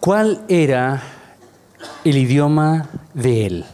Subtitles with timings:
[0.00, 1.02] ¿Cuál era
[2.04, 3.64] el idioma de él?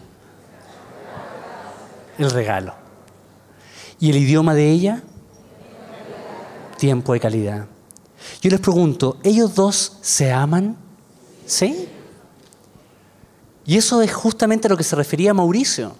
[2.19, 2.75] El regalo.
[4.01, 5.03] ¿Y el idioma de ella?
[6.79, 7.67] Tiempo de calidad.
[8.41, 10.77] Yo les pregunto, ¿ellos dos se aman?
[11.47, 11.89] ¿Sí?
[13.67, 15.95] Y eso es justamente a lo que se refería Mauricio.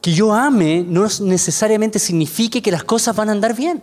[0.00, 3.82] Que yo ame no necesariamente signifique que las cosas van a andar bien,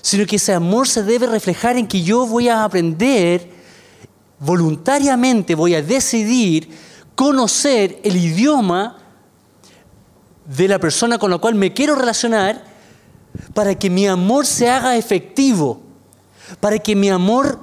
[0.00, 3.63] sino que ese amor se debe reflejar en que yo voy a aprender
[4.38, 6.68] voluntariamente, voy a decidir
[7.14, 8.98] conocer el idioma
[10.44, 12.64] de la persona con la cual me quiero relacionar
[13.54, 15.80] para que mi amor se haga efectivo,
[16.60, 17.58] para que mi amor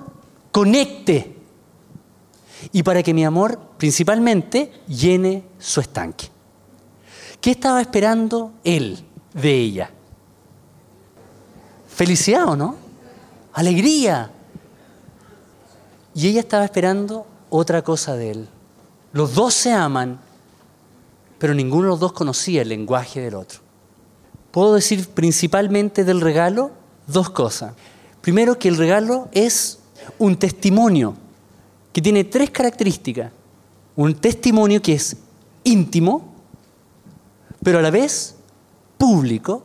[0.52, 1.38] conecte
[2.72, 6.28] y para que mi amor principalmente llene su estanque.
[7.40, 9.04] ¿Qué estaba esperando él
[9.34, 9.90] de ella?
[11.88, 12.76] Felicidad o no?
[13.54, 14.32] Alegría.
[16.14, 18.50] Y ella estaba esperando otra cosa de él.
[19.14, 20.20] Los dos se aman,
[21.38, 23.60] pero ninguno de los dos conocía el lenguaje del otro.
[24.52, 26.72] Puedo decir principalmente del regalo
[27.08, 27.74] dos cosas.
[28.22, 29.80] Primero, que el regalo es
[30.20, 31.16] un testimonio
[31.94, 33.32] que tiene tres características.
[33.96, 35.18] Un testimonio que es
[35.64, 36.34] íntimo,
[37.64, 38.36] pero a la vez
[38.98, 39.64] público,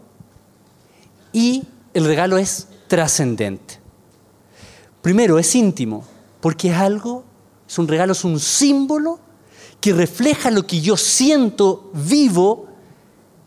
[1.32, 3.78] y el regalo es trascendente.
[5.02, 6.04] Primero, es íntimo,
[6.46, 7.24] porque es algo,
[7.68, 9.18] es un regalo, es un símbolo
[9.80, 12.68] que refleja lo que yo siento vivo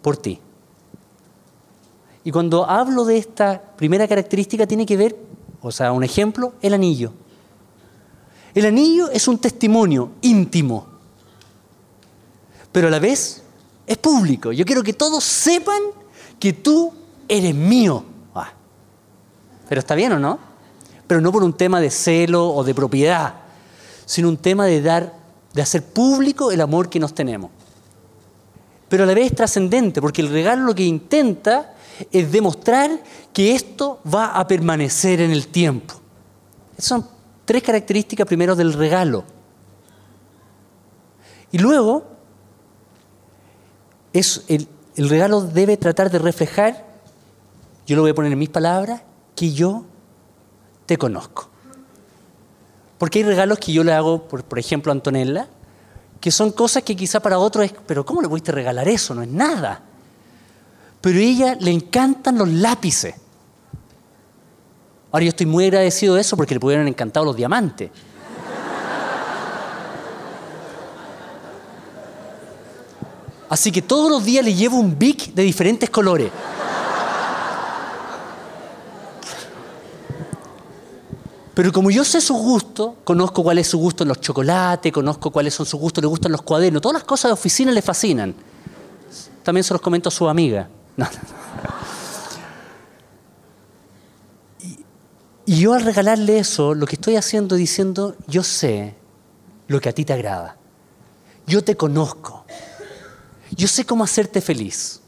[0.02, 0.38] por ti.
[2.26, 5.16] Y cuando hablo de esta primera característica tiene que ver,
[5.62, 7.14] o sea, un ejemplo, el anillo.
[8.54, 10.86] El anillo es un testimonio íntimo,
[12.74, 13.44] pero a la vez
[13.88, 14.52] es público.
[14.52, 15.80] Yo quiero que todos sepan
[16.38, 16.92] que tú
[17.30, 18.04] eres mío.
[18.36, 18.52] Ah.
[19.70, 20.49] Pero está bien o no?
[21.10, 23.34] Pero no por un tema de celo o de propiedad,
[24.06, 25.12] sino un tema de dar,
[25.52, 27.50] de hacer público el amor que nos tenemos.
[28.88, 31.74] Pero a la vez es trascendente, porque el regalo lo que intenta
[32.12, 32.92] es demostrar
[33.34, 35.96] que esto va a permanecer en el tiempo.
[36.78, 37.08] son
[37.44, 39.24] tres características primero del regalo.
[41.52, 42.04] Y luego,
[44.14, 46.86] es el, el regalo debe tratar de reflejar,
[47.88, 49.02] yo lo voy a poner en mis palabras,
[49.36, 49.86] que yo
[50.90, 51.48] te conozco.
[52.98, 55.48] Porque hay regalos que yo le hago, por, por ejemplo, a Antonella,
[56.20, 59.14] que son cosas que quizá para otros es, pero ¿cómo le pudiste regalar eso?
[59.14, 59.84] No es nada.
[61.00, 63.14] Pero a ella le encantan los lápices.
[65.12, 67.92] Ahora yo estoy muy agradecido de eso porque le pudieron encantado los diamantes.
[73.48, 76.32] Así que todos los días le llevo un Bic de diferentes colores.
[81.60, 85.30] Pero como yo sé su gusto, conozco cuál es su gusto en los chocolates, conozco
[85.30, 88.34] cuáles son sus gustos, le gustan los cuadernos, todas las cosas de oficina le fascinan.
[89.44, 90.70] También se los comento a su amiga.
[90.96, 91.06] No.
[95.46, 98.96] Y yo al regalarle eso, lo que estoy haciendo es diciendo, yo sé
[99.68, 100.56] lo que a ti te agrada.
[101.46, 102.46] Yo te conozco.
[103.52, 105.02] Yo sé cómo hacerte feliz.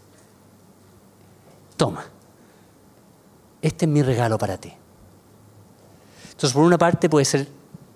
[1.78, 2.03] Toma.
[3.61, 4.81] Este es mi regalo para ti.
[6.41, 7.47] Entonces, por una parte puede ser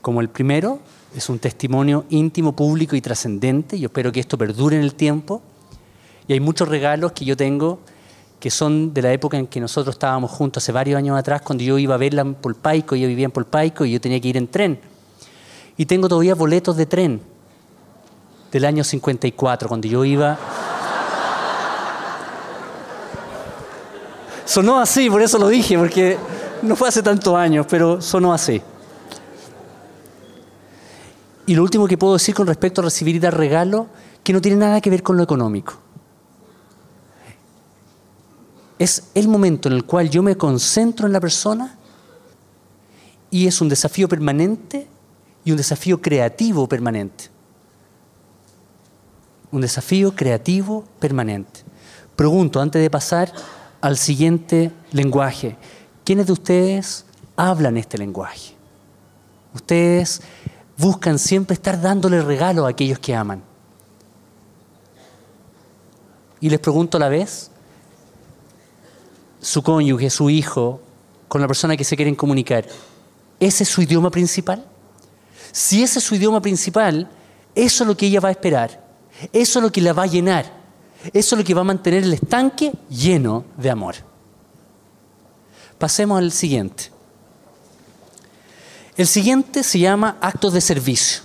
[0.04, 0.78] como el primero,
[1.16, 3.80] es un testimonio íntimo, público y trascendente.
[3.80, 5.42] Yo espero que esto perdure en el tiempo.
[6.28, 7.80] Y hay muchos regalos que yo tengo
[8.40, 11.64] que son de la época en que nosotros estábamos juntos hace varios años atrás, cuando
[11.64, 14.38] yo iba a verla en Polpaico, ella vivía en Polpaico y yo tenía que ir
[14.38, 14.80] en tren.
[15.76, 17.22] Y tengo todavía boletos de tren
[18.52, 20.38] del año 54, cuando yo iba...
[24.46, 26.20] Sonó así, por eso lo dije, porque
[26.66, 28.62] no fue hace tantos años, pero sonó así.
[31.48, 33.88] Y lo último que puedo decir con respecto a recibir y dar regalo,
[34.24, 35.86] que no tiene nada que ver con lo económico
[38.80, 41.78] es el momento en el cual yo me concentro en la persona
[43.32, 44.88] y es un desafío permanente
[45.44, 47.26] y un desafío creativo permanente.
[49.52, 51.62] Un desafío creativo permanente.
[52.16, 53.32] Pregunto, antes de pasar
[53.82, 55.58] al siguiente lenguaje,
[56.06, 57.06] ¿quiénes de ustedes
[57.36, 58.54] hablan este lenguaje?
[59.54, 60.22] Ustedes
[60.78, 63.42] buscan siempre estar dándole regalo a aquellos que aman.
[66.40, 67.50] Y les pregunto a la vez,
[69.42, 70.80] su cónyuge, su hijo,
[71.28, 72.66] con la persona que se quieren comunicar,
[73.40, 74.64] ¿ese es su idioma principal?
[75.52, 77.10] Si ese es su idioma principal,
[77.56, 78.86] eso es lo que ella va a esperar,
[79.34, 80.46] eso es lo que la va a llenar,
[81.14, 83.96] eso es lo que va a mantener el estanque lleno de amor.
[85.86, 86.86] Pasemos al siguiente.
[88.98, 91.22] El siguiente se llama actos de servicio.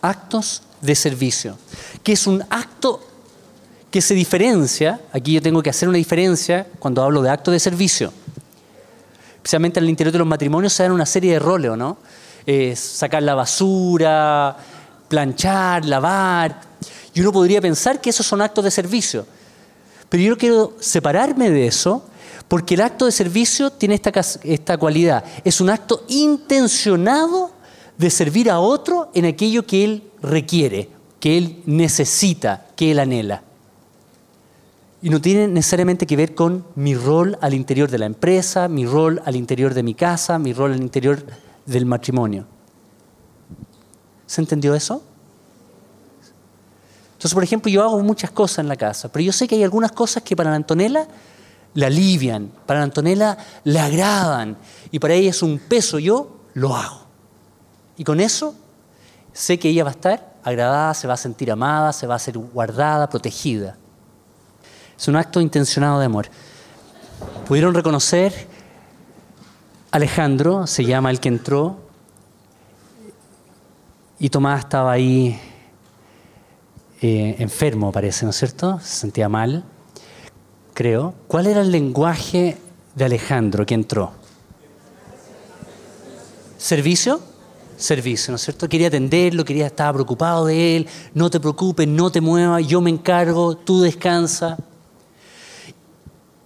[0.00, 1.58] Actos de servicio,
[2.04, 3.04] que es un acto
[3.90, 7.58] que se diferencia, aquí yo tengo que hacer una diferencia cuando hablo de actos de
[7.58, 8.12] servicio.
[9.34, 11.98] Especialmente en el interior de los matrimonios se dan una serie de roles, ¿no?
[12.76, 14.56] sacar la basura,
[15.08, 16.60] planchar, lavar.
[17.14, 19.26] Y uno podría pensar que esos son actos de servicio.
[20.08, 22.04] Pero yo quiero separarme de eso
[22.48, 24.12] porque el acto de servicio tiene esta,
[24.44, 25.24] esta cualidad.
[25.44, 27.50] Es un acto intencionado
[27.98, 30.88] de servir a otro en aquello que él requiere,
[31.20, 33.42] que él necesita, que él anhela.
[35.02, 38.86] Y no tiene necesariamente que ver con mi rol al interior de la empresa, mi
[38.86, 41.24] rol al interior de mi casa, mi rol al interior
[41.64, 42.46] del matrimonio.
[44.26, 45.02] ¿Se entendió eso?
[47.12, 49.64] Entonces, por ejemplo, yo hago muchas cosas en la casa, pero yo sé que hay
[49.64, 51.06] algunas cosas que para la Antonella
[51.76, 54.56] la alivian, para la Antonella la agradan
[54.90, 55.98] y para ella es un peso.
[55.98, 57.06] Yo lo hago.
[57.96, 58.54] Y con eso
[59.32, 62.18] sé que ella va a estar agradada, se va a sentir amada, se va a
[62.18, 63.76] ser guardada, protegida.
[64.98, 66.28] Es un acto intencionado de amor.
[67.46, 68.48] Pudieron reconocer
[69.90, 71.78] Alejandro, se llama el que entró,
[74.18, 75.38] y Tomás estaba ahí
[77.02, 78.80] eh, enfermo, parece, ¿no es cierto?
[78.80, 79.64] Se sentía mal,
[80.76, 81.14] creo.
[81.26, 82.58] ¿Cuál era el lenguaje
[82.94, 84.12] de Alejandro que entró?
[86.58, 87.18] ¿Servicio?
[87.78, 88.68] Servicio, ¿no es cierto?
[88.68, 92.90] Quería atenderlo, quería, estaba preocupado de él, no te preocupes, no te muevas, yo me
[92.90, 94.58] encargo, tú descansa.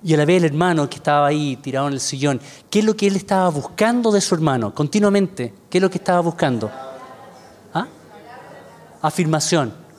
[0.04, 2.40] Y a la vez el hermano que estaba ahí tirado en el sillón,
[2.70, 4.72] ¿qué es lo que él estaba buscando de su hermano?
[4.72, 6.70] Continuamente, ¿qué es lo que estaba buscando?
[7.74, 7.86] ¿Ah?
[9.02, 9.89] Afirmación.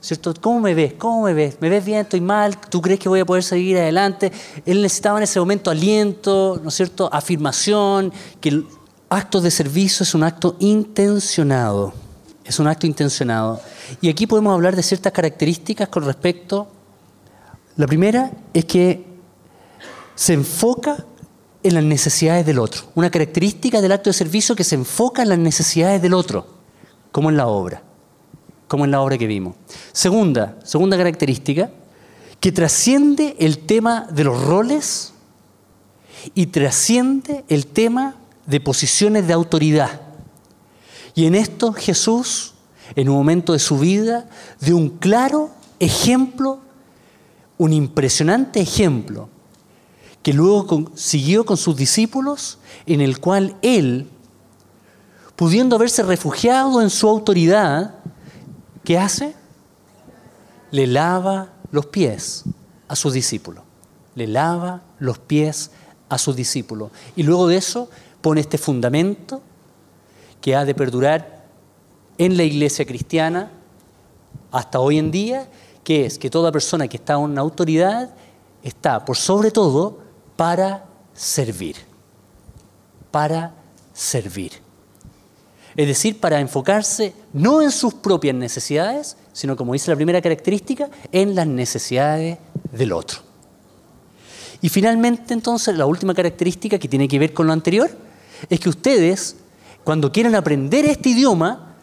[0.00, 0.32] ¿Cierto?
[0.40, 0.94] ¿Cómo me ves?
[0.94, 1.58] ¿Cómo me ves?
[1.60, 2.00] ¿Me ves bien?
[2.00, 2.56] ¿Estoy mal?
[2.58, 4.30] ¿Tú crees que voy a poder seguir adelante?
[4.64, 7.08] Él necesitaba en ese momento aliento, ¿no es cierto?
[7.12, 8.66] Afirmación, que el
[9.08, 11.92] acto de servicio es un acto intencionado.
[12.44, 13.60] Es un acto intencionado.
[14.00, 16.68] Y aquí podemos hablar de ciertas características con respecto.
[17.76, 19.04] La primera es que
[20.14, 21.04] se enfoca
[21.62, 22.82] en las necesidades del otro.
[22.94, 26.46] Una característica del acto de servicio que se enfoca en las necesidades del otro,
[27.12, 27.82] como en la obra,
[28.68, 29.56] como en la obra que vimos.
[29.92, 31.70] Segunda, segunda característica,
[32.40, 35.12] que trasciende el tema de los roles
[36.34, 38.16] y trasciende el tema
[38.46, 40.00] de posiciones de autoridad.
[41.14, 42.54] Y en esto Jesús,
[42.94, 44.28] en un momento de su vida,
[44.60, 45.50] dio un claro
[45.80, 46.60] ejemplo,
[47.56, 49.28] un impresionante ejemplo
[50.22, 54.08] que luego siguió con sus discípulos, en el cual él,
[55.36, 57.97] pudiendo haberse refugiado en su autoridad,
[58.88, 59.34] ¿qué hace?
[60.70, 62.44] Le lava los pies
[62.88, 63.62] a sus discípulos.
[64.14, 65.72] Le lava los pies
[66.08, 66.90] a sus discípulos.
[67.14, 67.90] Y luego de eso
[68.22, 69.42] pone este fundamento
[70.40, 71.44] que ha de perdurar
[72.16, 73.50] en la iglesia cristiana
[74.52, 75.50] hasta hoy en día,
[75.84, 78.14] que es que toda persona que está en una autoridad
[78.62, 79.98] está, por sobre todo,
[80.34, 81.76] para servir.
[83.10, 83.52] Para
[83.92, 84.66] servir.
[85.78, 90.90] Es decir, para enfocarse no en sus propias necesidades, sino como dice la primera característica,
[91.12, 92.38] en las necesidades
[92.72, 93.20] del otro.
[94.60, 97.88] Y finalmente, entonces, la última característica que tiene que ver con lo anterior
[98.50, 99.36] es que ustedes,
[99.84, 101.76] cuando quieran aprender este idioma,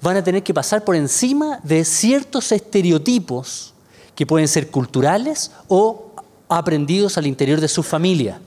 [0.00, 3.74] van a tener que pasar por encima de ciertos estereotipos
[4.14, 6.12] que pueden ser culturales o
[6.48, 8.40] aprendidos al interior de su familia.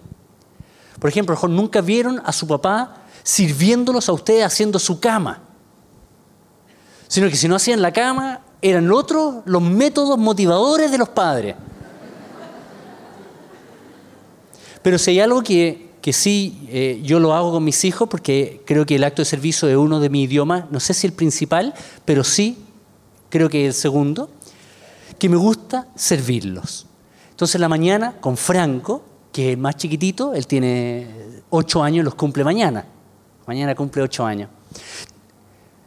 [0.98, 5.42] Por ejemplo, nunca vieron a su papá sirviéndolos a ustedes haciendo su cama,
[7.08, 11.56] sino que si no hacían la cama, eran otros los métodos motivadores de los padres.
[14.84, 18.62] Pero si hay algo que, que sí eh, yo lo hago con mis hijos, porque
[18.64, 21.14] creo que el acto de servicio es uno de mis idiomas, no sé si el
[21.14, 21.74] principal,
[22.06, 22.60] pero sí
[23.30, 24.30] creo que el segundo,
[25.18, 26.86] que me gusta servirlos.
[27.32, 29.02] Entonces, la mañana, con Franco,
[29.32, 32.86] que es más chiquitito, él tiene ocho años, los cumple mañana.
[33.48, 34.50] Mañana cumple ocho años.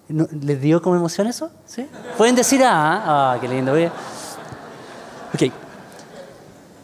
[0.09, 1.51] ¿Les dio como emoción eso?
[1.67, 1.87] ¿Sí?
[2.17, 3.73] Pueden decir, ah, ah qué lindo.
[3.73, 5.53] Ok.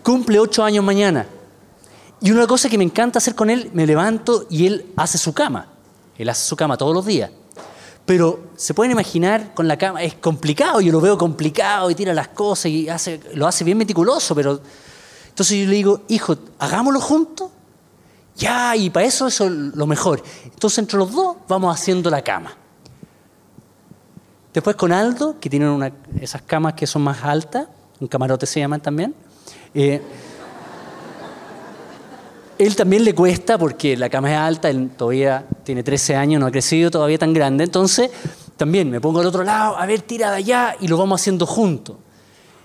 [0.03, 1.27] Cumple ocho años mañana.
[2.21, 5.33] Y una cosa que me encanta hacer con él, me levanto y él hace su
[5.33, 5.69] cama.
[6.17, 7.31] Él hace su cama todos los días.
[8.07, 12.13] Pero se pueden imaginar con la cama, es complicado, yo lo veo complicado y tira
[12.13, 14.61] las cosas y hace, lo hace bien meticuloso, pero
[15.29, 17.51] entonces yo le digo, hijo, hagámoslo juntos.
[18.37, 20.23] Ya, y para eso eso es lo mejor.
[20.45, 22.57] Entonces entre los dos vamos haciendo la cama.
[24.53, 27.67] Después con Aldo, que tiene una, esas camas que son más altas,
[28.01, 29.15] un camarote se llaman también.
[29.75, 30.01] Eh,
[32.59, 36.47] él también le cuesta porque la cama es alta, él todavía tiene 13 años, no
[36.47, 38.11] ha crecido todavía tan grande, entonces
[38.57, 41.47] también me pongo al otro lado, a ver, tira de allá y lo vamos haciendo
[41.47, 41.97] juntos.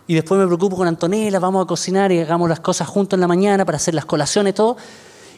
[0.05, 3.21] Y después me preocupo con Antonella, vamos a cocinar y hagamos las cosas juntos en
[3.21, 4.77] la mañana para hacer las colaciones todo.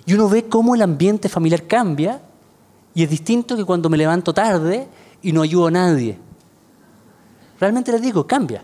[0.05, 2.21] Y uno ve cómo el ambiente familiar cambia
[2.93, 4.87] y es distinto que cuando me levanto tarde
[5.21, 6.17] y no ayudo a nadie.
[7.59, 8.63] Realmente les digo, cambia.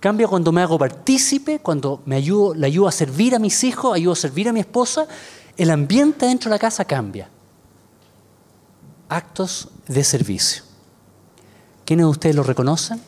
[0.00, 3.94] Cambia cuando me hago partícipe, cuando me ayudo, le ayudo a servir a mis hijos,
[3.94, 5.06] ayudo a servir a mi esposa.
[5.56, 7.28] El ambiente dentro de la casa cambia.
[9.08, 10.64] Actos de servicio.
[11.84, 13.00] ¿Quiénes de ustedes lo reconocen?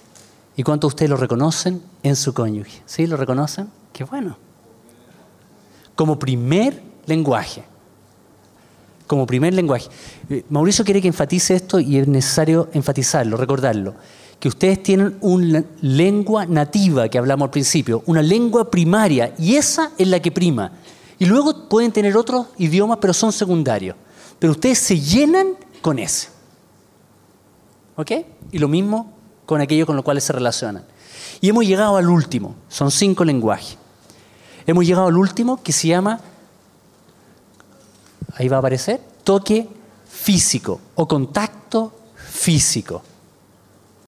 [0.57, 2.83] ¿Y cuántos de ustedes lo reconocen en su cónyuge?
[2.87, 3.07] ¿Sí?
[3.07, 3.69] ¿Lo reconocen?
[3.93, 4.37] Qué bueno.
[5.95, 7.65] Como primer lenguaje.
[9.07, 9.89] Como primer lenguaje.
[10.31, 13.95] Eh, Mauricio quiere que enfatice esto y es necesario enfatizarlo, recordarlo
[14.45, 19.93] que ustedes tienen una lengua nativa que hablamos al principio, una lengua primaria, y esa
[19.97, 20.71] es la que prima.
[21.19, 23.97] Y luego pueden tener otros idiomas, pero son secundarios.
[24.39, 26.29] Pero ustedes se llenan con ese.
[27.97, 28.11] ¿Ok?
[28.53, 29.15] Y lo mismo
[29.47, 30.85] con aquello con lo cual se relacionan.
[31.41, 33.79] Y hemos llegado al último, son cinco lenguajes.
[34.67, 36.21] Hemos llegado al último que se llama,
[38.37, 39.69] ahí va a aparecer, toque
[40.09, 43.03] físico o contacto físico.